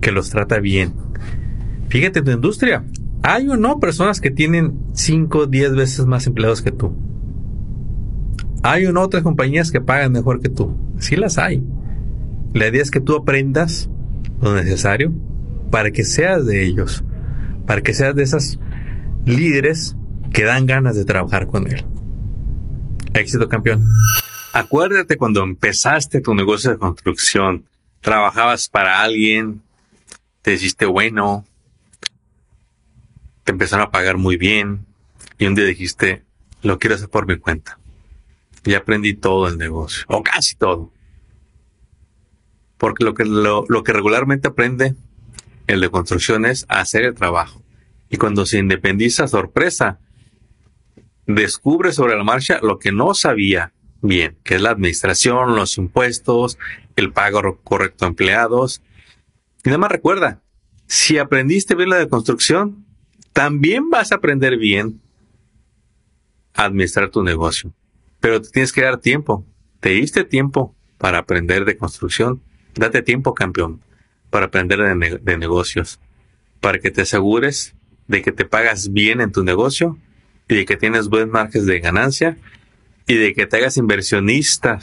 que 0.00 0.10
los 0.10 0.30
trata 0.30 0.58
bien. 0.58 0.94
Fíjate 1.88 2.20
en 2.20 2.24
tu 2.24 2.30
industria. 2.30 2.84
Hay 3.22 3.48
o 3.48 3.56
no 3.56 3.78
personas 3.78 4.20
que 4.20 4.30
tienen 4.30 4.80
5 4.94 5.38
o 5.38 5.46
10 5.46 5.74
veces 5.74 6.06
más 6.06 6.26
empleados 6.26 6.62
que 6.62 6.72
tú. 6.72 6.96
Hay 8.64 8.86
o 8.86 8.92
no 8.92 9.02
otras 9.02 9.22
compañías 9.22 9.70
que 9.70 9.80
pagan 9.80 10.12
mejor 10.12 10.40
que 10.40 10.48
tú. 10.48 10.76
Sí 10.98 11.16
las 11.16 11.38
hay. 11.38 11.62
La 12.52 12.68
idea 12.68 12.82
es 12.82 12.90
que 12.90 13.00
tú 13.00 13.16
aprendas 13.16 13.88
lo 14.40 14.54
necesario 14.54 15.12
para 15.70 15.90
que 15.90 16.04
seas 16.04 16.44
de 16.46 16.64
ellos, 16.64 17.04
para 17.66 17.80
que 17.80 17.94
seas 17.94 18.14
de 18.14 18.24
esas 18.24 18.58
líderes 19.24 19.96
que 20.32 20.44
dan 20.44 20.66
ganas 20.66 20.96
de 20.96 21.04
trabajar 21.04 21.46
con 21.46 21.66
él. 21.70 21.84
Éxito 23.14 23.48
campeón. 23.48 23.84
Acuérdate 24.52 25.16
cuando 25.16 25.42
empezaste 25.42 26.20
tu 26.20 26.34
negocio 26.34 26.70
de 26.70 26.78
construcción, 26.78 27.64
trabajabas 28.00 28.68
para 28.68 29.00
alguien, 29.00 29.62
te 30.42 30.52
hiciste 30.54 30.86
bueno, 30.86 31.44
te 33.44 33.52
empezaron 33.52 33.86
a 33.86 33.90
pagar 33.90 34.16
muy 34.16 34.36
bien 34.36 34.86
y 35.38 35.46
un 35.46 35.54
día 35.54 35.64
dijiste, 35.64 36.24
lo 36.62 36.78
quiero 36.78 36.96
hacer 36.96 37.08
por 37.08 37.26
mi 37.26 37.36
cuenta. 37.36 37.78
Y 38.64 38.74
aprendí 38.74 39.14
todo 39.14 39.48
el 39.48 39.58
negocio, 39.58 40.04
o 40.06 40.22
casi 40.22 40.54
todo. 40.54 40.92
Porque 42.78 43.04
lo 43.04 43.14
que, 43.14 43.24
lo, 43.24 43.64
lo 43.68 43.82
que 43.82 43.92
regularmente 43.92 44.48
aprende 44.48 44.94
el 45.66 45.80
de 45.80 45.90
construcción 45.90 46.46
es 46.46 46.64
hacer 46.68 47.02
el 47.02 47.14
trabajo. 47.14 47.62
Y 48.08 48.18
cuando 48.18 48.46
se 48.46 48.58
independiza, 48.58 49.26
sorpresa, 49.26 49.98
descubre 51.26 51.92
sobre 51.92 52.16
la 52.16 52.24
marcha 52.24 52.60
lo 52.62 52.78
que 52.78 52.92
no 52.92 53.14
sabía 53.14 53.72
bien, 54.00 54.36
que 54.44 54.56
es 54.56 54.60
la 54.60 54.70
administración, 54.70 55.56
los 55.56 55.78
impuestos, 55.78 56.58
el 56.96 57.12
pago 57.12 57.58
correcto 57.62 58.04
a 58.04 58.08
empleados. 58.08 58.82
Y 59.64 59.68
nada 59.68 59.78
más 59.78 59.92
recuerda, 59.92 60.42
si 60.86 61.18
aprendiste 61.18 61.74
bien 61.74 61.88
la 61.88 61.96
de 61.96 62.08
construcción, 62.08 62.84
también 63.32 63.90
vas 63.90 64.12
a 64.12 64.16
aprender 64.16 64.58
bien 64.58 65.00
a 66.54 66.64
administrar 66.64 67.10
tu 67.10 67.22
negocio. 67.22 67.72
Pero 68.20 68.40
te 68.40 68.50
tienes 68.50 68.72
que 68.72 68.82
dar 68.82 68.98
tiempo. 68.98 69.44
Te 69.80 69.90
diste 69.90 70.24
tiempo 70.24 70.74
para 70.98 71.18
aprender 71.18 71.64
de 71.64 71.76
construcción. 71.76 72.42
Date 72.74 73.02
tiempo, 73.02 73.34
campeón, 73.34 73.80
para 74.30 74.46
aprender 74.46 74.78
de, 75.20 75.38
negocios. 75.38 75.98
Para 76.60 76.78
que 76.78 76.90
te 76.90 77.02
asegures 77.02 77.74
de 78.06 78.22
que 78.22 78.32
te 78.32 78.44
pagas 78.44 78.92
bien 78.92 79.20
en 79.20 79.32
tu 79.32 79.42
negocio 79.42 79.98
y 80.48 80.54
de 80.54 80.64
que 80.64 80.76
tienes 80.76 81.08
buen 81.08 81.30
margen 81.30 81.66
de 81.66 81.80
ganancia 81.80 82.36
y 83.06 83.14
de 83.14 83.32
que 83.34 83.46
te 83.46 83.56
hagas 83.56 83.76
inversionista 83.76 84.78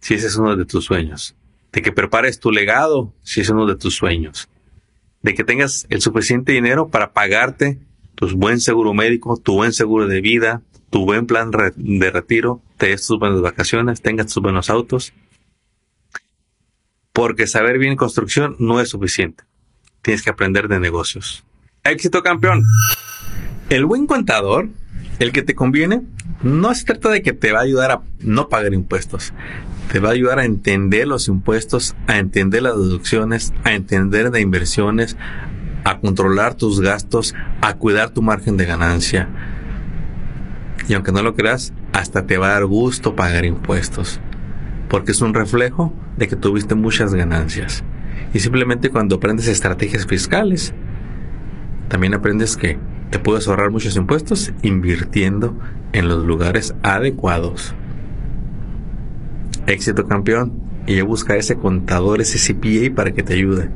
si 0.00 0.14
ese 0.14 0.26
es 0.26 0.36
uno 0.36 0.56
de 0.56 0.64
tus 0.64 0.84
sueños. 0.84 1.36
De 1.70 1.82
que 1.82 1.92
prepares 1.92 2.40
tu 2.40 2.50
legado 2.50 3.12
si 3.22 3.42
es 3.42 3.48
uno 3.50 3.66
de 3.66 3.76
tus 3.76 3.94
sueños 3.94 4.48
de 5.22 5.34
que 5.34 5.44
tengas 5.44 5.86
el 5.88 6.00
suficiente 6.00 6.52
dinero 6.52 6.88
para 6.88 7.12
pagarte 7.12 7.78
tu 8.14 8.28
buen 8.36 8.60
seguro 8.60 8.94
médico, 8.94 9.36
tu 9.36 9.54
buen 9.54 9.72
seguro 9.72 10.06
de 10.06 10.20
vida, 10.20 10.62
tu 10.90 11.04
buen 11.04 11.26
plan 11.26 11.50
de 11.50 12.10
retiro, 12.10 12.60
te 12.76 12.88
des 12.88 13.06
tus 13.06 13.18
buenas 13.18 13.40
vacaciones, 13.40 14.02
tengas 14.02 14.26
tus 14.26 14.42
buenos 14.42 14.68
autos 14.68 15.12
Porque 17.12 17.46
saber 17.46 17.78
bien 17.78 17.96
construcción 17.96 18.56
no 18.58 18.80
es 18.80 18.90
suficiente. 18.90 19.44
Tienes 20.02 20.22
que 20.22 20.30
aprender 20.30 20.68
de 20.68 20.80
negocios. 20.80 21.44
Éxito 21.84 22.22
campeón. 22.22 22.64
El 23.68 23.86
buen 23.86 24.06
contador, 24.06 24.68
el 25.18 25.32
que 25.32 25.42
te 25.42 25.54
conviene, 25.54 26.02
no 26.42 26.74
se 26.74 26.84
trata 26.84 27.10
de 27.10 27.22
que 27.22 27.32
te 27.32 27.52
va 27.52 27.60
a 27.60 27.62
ayudar 27.62 27.90
a 27.90 28.02
no 28.20 28.48
pagar 28.48 28.74
impuestos. 28.74 29.32
Te 29.90 29.98
va 29.98 30.10
a 30.10 30.12
ayudar 30.12 30.38
a 30.38 30.44
entender 30.44 31.06
los 31.06 31.28
impuestos, 31.28 31.94
a 32.06 32.18
entender 32.18 32.62
las 32.62 32.76
deducciones, 32.76 33.52
a 33.64 33.72
entender 33.72 34.30
de 34.30 34.40
inversiones, 34.40 35.16
a 35.84 35.98
controlar 35.98 36.54
tus 36.54 36.80
gastos, 36.80 37.34
a 37.60 37.74
cuidar 37.74 38.10
tu 38.10 38.22
margen 38.22 38.56
de 38.56 38.66
ganancia. 38.66 39.28
Y 40.88 40.94
aunque 40.94 41.12
no 41.12 41.22
lo 41.22 41.34
creas, 41.34 41.72
hasta 41.92 42.26
te 42.26 42.38
va 42.38 42.48
a 42.48 42.52
dar 42.54 42.64
gusto 42.64 43.14
pagar 43.14 43.44
impuestos. 43.44 44.20
Porque 44.88 45.12
es 45.12 45.20
un 45.20 45.34
reflejo 45.34 45.92
de 46.16 46.28
que 46.28 46.36
tuviste 46.36 46.74
muchas 46.74 47.14
ganancias. 47.14 47.84
Y 48.34 48.40
simplemente 48.40 48.90
cuando 48.90 49.16
aprendes 49.16 49.48
estrategias 49.48 50.06
fiscales, 50.06 50.72
también 51.88 52.14
aprendes 52.14 52.56
que 52.56 52.78
te 53.10 53.18
puedes 53.18 53.46
ahorrar 53.46 53.70
muchos 53.70 53.96
impuestos 53.96 54.52
invirtiendo 54.62 55.58
en 55.92 56.08
los 56.08 56.24
lugares 56.24 56.74
adecuados. 56.82 57.74
Éxito 59.66 60.06
campeón. 60.06 60.60
Y 60.86 61.00
busca 61.00 61.36
ese 61.36 61.56
contador, 61.56 62.20
ese 62.20 62.38
CPA 62.38 62.94
para 62.94 63.12
que 63.12 63.22
te 63.22 63.34
ayude. 63.34 63.70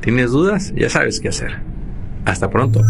¿Tienes 0.00 0.30
dudas? 0.30 0.72
Ya 0.76 0.88
sabes 0.88 1.20
qué 1.20 1.28
hacer. 1.28 1.60
Hasta 2.24 2.50
pronto. 2.50 2.80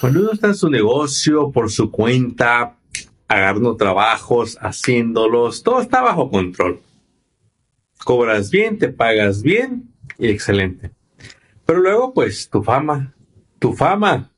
Cuando 0.00 0.20
uno 0.20 0.32
está 0.32 0.48
en 0.48 0.54
su 0.54 0.68
negocio, 0.68 1.50
por 1.52 1.70
su 1.70 1.90
cuenta, 1.90 2.76
agarrando 3.28 3.76
trabajos, 3.76 4.58
haciéndolos, 4.60 5.62
todo 5.62 5.80
está 5.80 6.02
bajo 6.02 6.30
control. 6.30 6.80
Cobras 8.04 8.50
bien, 8.50 8.78
te 8.78 8.88
pagas 8.88 9.42
bien 9.42 9.94
y 10.18 10.28
excelente. 10.28 10.90
Pero 11.64 11.80
luego, 11.80 12.12
pues, 12.12 12.50
tu 12.50 12.62
fama, 12.62 13.14
tu 13.58 13.72
fama 13.72 14.30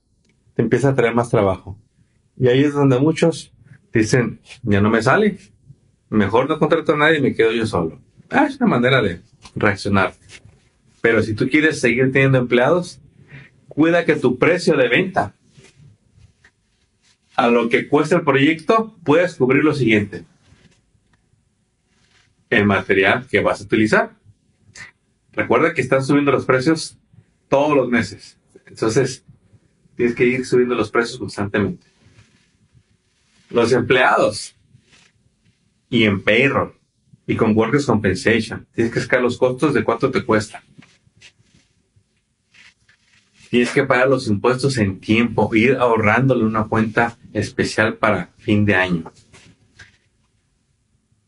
te 0.55 0.63
empieza 0.63 0.91
a 0.91 0.95
traer 0.95 1.15
más 1.15 1.31
trabajo. 1.31 1.79
Y 2.37 2.49
ahí 2.49 2.63
es 2.63 2.75
donde 2.75 2.99
muchos 2.99 3.53
dicen, 3.93 4.41
ya 4.63 4.81
no 4.81 4.91
me 4.91 5.03
sale, 5.03 5.39
mejor 6.15 6.49
no 6.49 6.59
contrato 6.59 6.95
a 6.95 6.97
nadie 6.97 7.19
y 7.19 7.23
me 7.23 7.35
quedo 7.35 7.53
yo 7.53 7.67
solo. 7.67 8.01
Ah, 8.31 8.47
es 8.47 8.57
una 8.57 8.69
manera 8.69 9.03
de 9.03 9.21
reaccionar. 9.55 10.15
Pero 11.01 11.23
si 11.23 11.35
tú 11.35 11.49
quieres 11.49 11.81
seguir 11.81 12.11
teniendo 12.13 12.39
empleados, 12.39 13.01
cuida 13.69 14.05
que 14.05 14.17
tu 14.17 14.39
precio 14.39 14.77
de 14.77 14.89
venta 14.89 15.35
a 17.37 17.49
lo 17.49 17.69
que 17.69 17.89
cuesta 17.89 18.17
el 18.17 18.23
proyecto 18.23 18.97
puedas 19.05 19.35
cubrir 19.35 19.65
lo 19.65 19.75
siguiente. 19.75 20.25
El 22.49 22.67
material 22.67 23.27
que 23.29 23.41
vas 23.41 23.61
a 23.61 23.65
utilizar. 23.65 24.13
Recuerda 25.33 25.75
que 25.75 25.81
están 25.81 26.05
subiendo 26.05 26.31
los 26.31 26.45
precios 26.45 26.97
todos 27.49 27.77
los 27.77 27.89
meses. 27.89 28.39
Entonces, 28.67 29.25
tienes 29.97 30.15
que 30.15 30.25
ir 30.25 30.47
subiendo 30.47 30.75
los 30.75 30.91
precios 30.91 31.19
constantemente. 31.19 31.87
Los 33.51 33.73
empleados 33.73 34.54
y 35.95 36.03
en 36.03 36.21
payroll 36.21 36.73
y 37.25 37.37
con 37.37 37.57
workers 37.57 37.87
compensation. 37.87 38.67
Tienes 38.75 38.93
que 38.93 39.01
sacar 39.01 39.23
los 39.23 39.39
costos 39.39 39.73
de 39.73 39.85
cuánto 39.85 40.11
te 40.11 40.25
cuesta. 40.25 40.61
Tienes 43.49 43.71
que 43.71 43.85
pagar 43.85 44.09
los 44.09 44.27
impuestos 44.27 44.77
en 44.79 44.99
tiempo, 44.99 45.55
ir 45.55 45.77
ahorrándole 45.77 46.43
una 46.43 46.65
cuenta 46.65 47.17
especial 47.33 47.95
para 47.95 48.33
fin 48.39 48.65
de 48.65 48.75
año. 48.75 49.13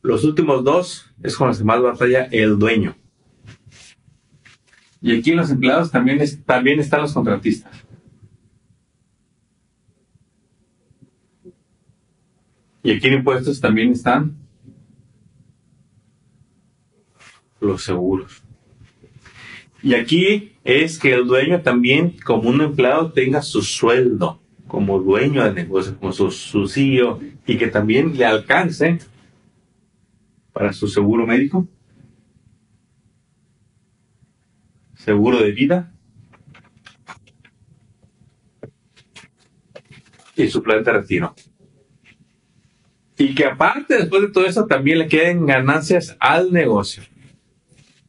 Los 0.02 0.24
últimos 0.24 0.64
dos 0.64 1.14
es 1.22 1.36
con 1.36 1.46
los 1.46 1.58
que 1.58 1.64
más 1.64 1.80
batalla 1.80 2.24
el 2.32 2.58
dueño. 2.58 2.96
Y 5.00 5.16
aquí 5.16 5.30
en 5.30 5.36
los 5.36 5.50
empleados 5.50 5.92
también, 5.92 6.18
también 6.44 6.80
están 6.80 7.02
los 7.02 7.12
contratistas. 7.12 7.72
Y 12.82 12.90
aquí 12.90 13.06
en 13.06 13.14
impuestos 13.14 13.60
también 13.60 13.92
están 13.92 14.45
los 17.66 17.84
seguros. 17.84 18.42
Y 19.82 19.94
aquí 19.94 20.52
es 20.64 20.98
que 20.98 21.12
el 21.12 21.26
dueño 21.26 21.60
también, 21.60 22.16
como 22.24 22.48
un 22.48 22.60
empleado, 22.60 23.12
tenga 23.12 23.42
su 23.42 23.62
sueldo 23.62 24.40
como 24.66 24.98
dueño 24.98 25.44
del 25.44 25.54
negocio, 25.54 25.96
como 25.98 26.12
su, 26.12 26.30
su 26.30 26.66
CEO, 26.66 27.20
y 27.46 27.56
que 27.56 27.68
también 27.68 28.16
le 28.16 28.24
alcance 28.24 28.98
para 30.52 30.72
su 30.72 30.88
seguro 30.88 31.26
médico, 31.26 31.68
seguro 34.94 35.38
de 35.38 35.52
vida 35.52 35.92
y 40.34 40.48
su 40.48 40.62
plan 40.62 40.82
de 40.82 40.92
retiro. 40.92 41.34
Y 43.18 43.34
que 43.34 43.46
aparte, 43.46 43.96
después 43.96 44.22
de 44.22 44.28
todo 44.28 44.46
eso, 44.46 44.66
también 44.66 44.98
le 44.98 45.08
queden 45.08 45.46
ganancias 45.46 46.16
al 46.20 46.52
negocio. 46.52 47.02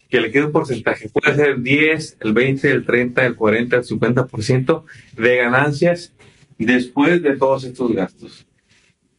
Que 0.09 0.21
le 0.21 0.31
quede 0.31 0.45
un 0.45 0.51
porcentaje. 0.51 1.09
Puede 1.09 1.35
ser 1.35 1.61
10, 1.61 2.17
el 2.21 2.33
20, 2.33 2.71
el 2.71 2.85
30, 2.85 3.25
el 3.25 3.35
40, 3.35 3.75
el 3.77 3.83
50% 3.83 4.83
de 5.17 5.35
ganancias 5.37 6.13
después 6.57 7.21
de 7.21 7.35
todos 7.35 7.63
estos 7.63 7.91
gastos. 7.93 8.47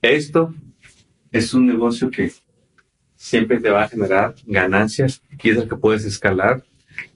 Esto 0.01 0.55
es 1.31 1.53
un 1.55 1.67
negocio 1.67 2.11
que 2.11 2.33
siempre 3.17 3.61
te 3.61 3.71
va 3.71 3.85
a 3.85 3.89
generar 3.89 4.35
ganancias 4.47 5.23
y 5.43 5.51
es 5.51 5.59
el 5.59 5.69
que 5.69 5.77
puedes 5.77 6.05
escalar 6.05 6.65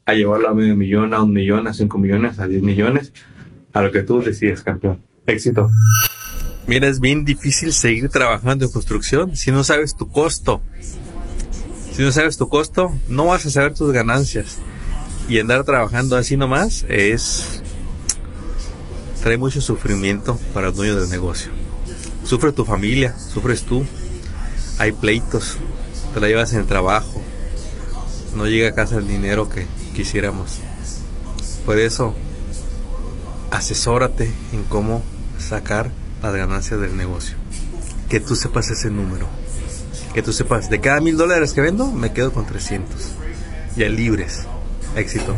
a 0.05 0.15
llevarlo 0.15 0.49
a 0.49 0.55
medio 0.55 0.77
millón, 0.77 1.15
a 1.15 1.23
un 1.23 1.33
millón, 1.33 1.67
a 1.67 1.73
cinco 1.73 1.99
millones, 1.99 2.39
a 2.39 2.47
diez 2.47 2.63
millones, 2.63 3.13
a 3.73 3.83
lo 3.83 3.93
que 3.93 4.03
tú 4.03 4.21
decides, 4.21 4.63
campeón. 4.63 5.01
Éxito. 5.27 5.71
Mira, 6.67 6.89
es 6.89 7.01
bien 7.01 7.25
difícil 7.25 7.73
seguir 7.73 8.09
trabajando 8.09 8.65
en 8.65 8.71
construcción 8.71 9.37
si 9.37 9.51
no 9.51 9.65
sabes 9.65 9.97
tu 9.97 10.09
costo. 10.09 10.63
Si 11.95 12.01
no 12.03 12.11
sabes 12.11 12.39
tu 12.39 12.49
costo, 12.49 12.91
no 13.09 13.27
vas 13.27 13.45
a 13.45 13.51
saber 13.51 13.75
tus 13.75 13.93
ganancias. 13.93 14.57
Y 15.29 15.39
andar 15.39 15.65
trabajando 15.65 16.17
así 16.17 16.37
nomás 16.37 16.87
es... 16.89 17.63
trae 19.23 19.37
mucho 19.37 19.61
sufrimiento 19.61 20.39
para 20.55 20.69
el 20.69 20.75
dueño 20.75 20.97
del 20.97 21.11
negocio. 21.11 21.51
Sufre 22.25 22.53
tu 22.53 22.65
familia, 22.65 23.15
sufres 23.19 23.65
tú. 23.65 23.85
Hay 24.79 24.93
pleitos, 24.93 25.59
te 26.15 26.21
la 26.21 26.29
llevas 26.29 26.53
en 26.55 26.61
el 26.61 26.67
trabajo. 26.67 27.21
No 28.35 28.47
llega 28.47 28.71
a 28.71 28.75
casa 28.75 28.97
el 28.97 29.07
dinero 29.07 29.51
que 29.51 29.67
quisiéramos. 29.95 30.61
Por 31.67 31.79
eso, 31.79 32.15
asesórate 33.51 34.33
en 34.53 34.65
cómo 34.65 35.03
sacar 35.39 35.91
las 36.23 36.35
ganancias 36.35 36.81
del 36.81 36.97
negocio. 36.97 37.37
Que 38.09 38.19
tú 38.19 38.35
sepas 38.35 38.71
ese 38.71 38.91
número. 38.91 39.42
Que 40.15 40.23
tú 40.23 40.33
sepas, 40.33 40.69
de 40.69 40.81
cada 40.81 41.01
mil 41.01 41.17
dólares 41.17 41.55
que 41.55 41.63
vendo, 41.63 41.91
me 41.91 42.13
quedo 42.13 42.33
con 42.33 42.45
300. 42.45 43.13
Ya 43.77 43.89
libres. 43.89 44.47
Éxito. 44.95 45.35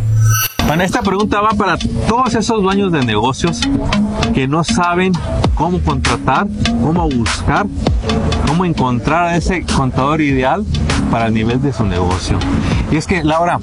Bueno, 0.66 0.82
esta 0.82 1.02
pregunta 1.02 1.40
va 1.40 1.50
para 1.50 1.76
todos 2.08 2.34
esos 2.34 2.60
dueños 2.60 2.90
de 2.90 3.04
negocios 3.04 3.60
que 4.34 4.48
no 4.48 4.64
saben 4.64 5.12
cómo 5.54 5.80
contratar, 5.80 6.48
cómo 6.82 7.08
buscar, 7.08 7.66
cómo 8.48 8.64
encontrar 8.64 9.28
a 9.28 9.36
ese 9.36 9.64
contador 9.64 10.20
ideal 10.20 10.64
para 11.10 11.26
el 11.26 11.34
nivel 11.34 11.62
de 11.62 11.72
su 11.72 11.84
negocio. 11.84 12.38
Y 12.90 12.96
es 12.96 13.06
que, 13.06 13.22
Laura, 13.22 13.60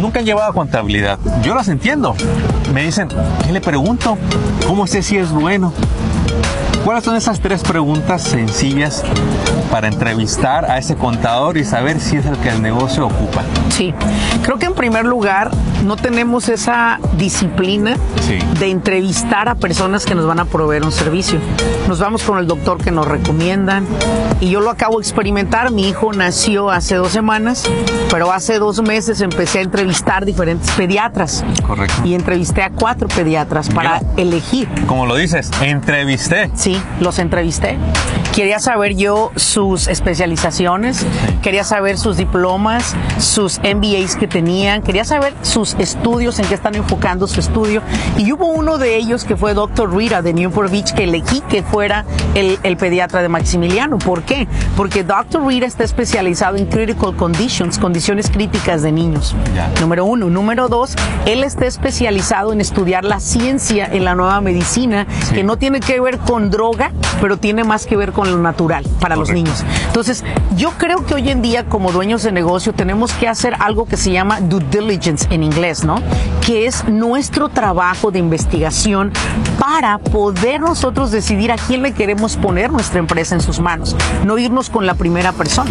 nunca 0.00 0.18
han 0.18 0.26
llevado 0.26 0.52
contabilidad. 0.54 1.18
Yo 1.44 1.54
las 1.54 1.68
entiendo. 1.68 2.16
Me 2.74 2.84
dicen, 2.84 3.08
¿qué 3.44 3.52
le 3.52 3.60
pregunto? 3.60 4.18
¿Cómo 4.66 4.88
sé 4.88 5.02
si 5.02 5.18
es 5.18 5.30
bueno? 5.30 5.72
¿Cuáles 6.84 7.04
son 7.04 7.14
esas 7.16 7.40
tres 7.40 7.62
preguntas 7.62 8.22
sencillas 8.22 9.04
para 9.70 9.88
entrevistar 9.88 10.70
a 10.70 10.78
ese 10.78 10.96
contador 10.96 11.56
y 11.56 11.64
saber 11.64 12.00
si 12.00 12.16
es 12.16 12.26
el 12.26 12.36
que 12.38 12.48
el 12.50 12.62
negocio 12.62 13.06
ocupa? 13.06 13.42
Sí, 13.70 13.94
creo 14.42 14.58
que 14.58 14.66
en 14.66 14.74
primer 14.74 15.04
lugar 15.04 15.50
no 15.84 15.96
tenemos 15.96 16.48
esa 16.48 16.98
disciplina 17.16 17.96
Sí. 18.26 18.38
de 18.58 18.70
entrevistar 18.70 19.48
a 19.48 19.54
personas 19.54 20.04
que 20.04 20.14
nos 20.14 20.26
van 20.26 20.40
a 20.40 20.44
proveer 20.44 20.84
un 20.84 20.92
servicio. 20.92 21.38
Nos 21.86 22.00
vamos 22.00 22.22
con 22.22 22.38
el 22.38 22.46
doctor 22.46 22.78
que 22.82 22.90
nos 22.90 23.06
recomiendan 23.06 23.86
y 24.40 24.50
yo 24.50 24.60
lo 24.60 24.70
acabo 24.70 24.98
de 24.98 25.02
experimentar. 25.02 25.70
Mi 25.70 25.88
hijo 25.88 26.12
nació 26.12 26.70
hace 26.70 26.96
dos 26.96 27.12
semanas, 27.12 27.64
pero 28.10 28.32
hace 28.32 28.58
dos 28.58 28.82
meses 28.82 29.20
empecé 29.20 29.58
a 29.60 29.62
entrevistar 29.62 30.24
diferentes 30.24 30.70
pediatras 30.72 31.44
Correcto. 31.66 32.02
y 32.04 32.14
entrevisté 32.14 32.62
a 32.62 32.70
cuatro 32.70 33.08
pediatras 33.08 33.68
para 33.70 34.00
Mira. 34.00 34.12
elegir. 34.16 34.68
Como 34.86 35.06
lo 35.06 35.14
dices, 35.16 35.50
entrevisté. 35.62 36.50
Sí, 36.54 36.80
los 37.00 37.18
entrevisté. 37.18 37.76
Quería 38.34 38.58
saber 38.60 38.94
yo 38.96 39.30
sus 39.58 39.88
especializaciones, 39.88 41.04
quería 41.42 41.64
saber 41.64 41.98
sus 41.98 42.16
diplomas, 42.16 42.94
sus 43.18 43.58
MBAs 43.58 44.14
que 44.14 44.28
tenían, 44.28 44.82
quería 44.82 45.04
saber 45.04 45.34
sus 45.42 45.74
estudios, 45.80 46.38
en 46.38 46.46
qué 46.46 46.54
están 46.54 46.76
enfocando 46.76 47.26
su 47.26 47.40
estudio. 47.40 47.82
Y 48.16 48.30
hubo 48.30 48.46
uno 48.46 48.78
de 48.78 48.94
ellos 48.94 49.24
que 49.24 49.36
fue 49.36 49.54
Dr. 49.54 49.92
Rita 49.92 50.22
de 50.22 50.32
Newport 50.32 50.70
Beach 50.70 50.94
que 50.94 51.04
elegí 51.04 51.40
que 51.40 51.64
fuera 51.64 52.04
el, 52.36 52.60
el 52.62 52.76
pediatra 52.76 53.20
de 53.20 53.28
Maximiliano. 53.28 53.98
¿Por 53.98 54.22
qué? 54.22 54.46
Porque 54.76 55.02
Dr. 55.02 55.44
Rita 55.44 55.66
está 55.66 55.82
especializado 55.82 56.56
en 56.56 56.66
critical 56.66 57.16
conditions, 57.16 57.80
condiciones 57.80 58.30
críticas 58.30 58.82
de 58.82 58.92
niños. 58.92 59.34
Número 59.80 60.04
uno. 60.04 60.30
Número 60.30 60.68
dos, 60.68 60.94
él 61.26 61.42
está 61.42 61.66
especializado 61.66 62.52
en 62.52 62.60
estudiar 62.60 63.04
la 63.04 63.18
ciencia 63.18 63.86
en 63.86 64.04
la 64.04 64.14
nueva 64.14 64.40
medicina, 64.40 65.08
que 65.34 65.42
no 65.42 65.56
tiene 65.56 65.80
que 65.80 66.00
ver 66.00 66.18
con 66.18 66.48
droga, 66.48 66.92
pero 67.20 67.38
tiene 67.38 67.64
más 67.64 67.86
que 67.86 67.96
ver 67.96 68.12
con 68.12 68.30
lo 68.30 68.38
natural 68.38 68.84
para 69.00 69.16
los 69.16 69.30
niños. 69.30 69.47
Entonces, 69.86 70.24
yo 70.56 70.70
creo 70.78 71.04
que 71.04 71.14
hoy 71.14 71.30
en 71.30 71.42
día, 71.42 71.66
como 71.66 71.92
dueños 71.92 72.22
de 72.22 72.32
negocio, 72.32 72.72
tenemos 72.72 73.12
que 73.12 73.28
hacer 73.28 73.54
algo 73.58 73.86
que 73.86 73.96
se 73.96 74.12
llama 74.12 74.40
due 74.40 74.64
diligence 74.70 75.26
en 75.30 75.42
inglés, 75.42 75.84
¿no? 75.84 76.02
Que 76.44 76.66
es 76.66 76.86
nuestro 76.88 77.48
trabajo 77.48 78.10
de 78.10 78.18
investigación 78.18 79.12
para 79.58 79.98
poder 79.98 80.60
nosotros 80.60 81.10
decidir 81.10 81.52
a 81.52 81.56
quién 81.56 81.82
le 81.82 81.92
queremos 81.92 82.36
poner 82.36 82.70
nuestra 82.70 82.98
empresa 82.98 83.34
en 83.34 83.40
sus 83.40 83.60
manos, 83.60 83.96
no 84.24 84.38
irnos 84.38 84.70
con 84.70 84.86
la 84.86 84.94
primera 84.94 85.32
persona. 85.32 85.70